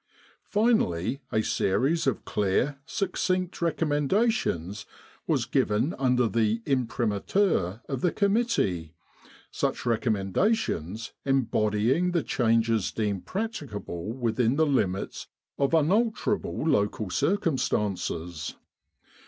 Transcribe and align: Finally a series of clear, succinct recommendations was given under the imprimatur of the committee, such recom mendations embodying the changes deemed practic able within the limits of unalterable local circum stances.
Finally 0.49 1.21
a 1.31 1.43
series 1.43 2.07
of 2.07 2.25
clear, 2.25 2.79
succinct 2.87 3.61
recommendations 3.61 4.87
was 5.27 5.45
given 5.45 5.93
under 5.99 6.27
the 6.27 6.63
imprimatur 6.65 7.83
of 7.87 8.01
the 8.01 8.11
committee, 8.11 8.95
such 9.51 9.81
recom 9.81 10.33
mendations 10.33 11.11
embodying 11.23 12.13
the 12.13 12.23
changes 12.23 12.91
deemed 12.91 13.27
practic 13.27 13.75
able 13.75 14.11
within 14.11 14.55
the 14.55 14.65
limits 14.65 15.27
of 15.59 15.75
unalterable 15.75 16.65
local 16.67 17.11
circum 17.11 17.55
stances. 17.59 18.55